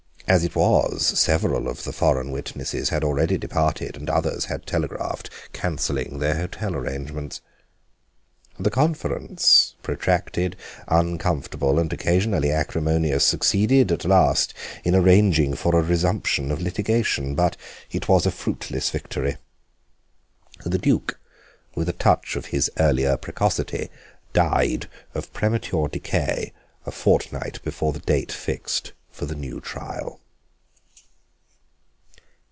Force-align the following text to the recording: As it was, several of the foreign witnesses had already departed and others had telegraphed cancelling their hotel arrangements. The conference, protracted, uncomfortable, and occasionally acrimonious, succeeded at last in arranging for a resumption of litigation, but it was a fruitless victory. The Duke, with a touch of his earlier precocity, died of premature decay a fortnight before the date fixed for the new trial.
As 0.27 0.45
it 0.45 0.55
was, 0.55 1.05
several 1.19 1.67
of 1.67 1.83
the 1.83 1.91
foreign 1.91 2.31
witnesses 2.31 2.87
had 2.87 3.03
already 3.03 3.37
departed 3.37 3.97
and 3.97 4.09
others 4.09 4.45
had 4.45 4.65
telegraphed 4.65 5.29
cancelling 5.51 6.19
their 6.19 6.35
hotel 6.35 6.73
arrangements. 6.73 7.41
The 8.57 8.69
conference, 8.69 9.75
protracted, 9.83 10.55
uncomfortable, 10.87 11.77
and 11.79 11.91
occasionally 11.91 12.49
acrimonious, 12.49 13.25
succeeded 13.25 13.91
at 13.91 14.05
last 14.05 14.53
in 14.85 14.95
arranging 14.95 15.53
for 15.53 15.75
a 15.77 15.81
resumption 15.83 16.49
of 16.49 16.61
litigation, 16.61 17.35
but 17.35 17.57
it 17.91 18.07
was 18.07 18.25
a 18.25 18.31
fruitless 18.31 18.89
victory. 18.89 19.35
The 20.63 20.77
Duke, 20.77 21.19
with 21.75 21.89
a 21.89 21.93
touch 21.93 22.37
of 22.37 22.47
his 22.55 22.71
earlier 22.79 23.17
precocity, 23.17 23.89
died 24.31 24.87
of 25.13 25.33
premature 25.33 25.89
decay 25.89 26.53
a 26.85 26.91
fortnight 26.91 27.61
before 27.65 27.91
the 27.91 27.99
date 27.99 28.31
fixed 28.31 28.93
for 29.11 29.25
the 29.25 29.35
new 29.35 29.59
trial. 29.59 30.19